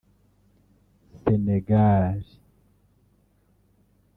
[1.23, 2.25] Sénégal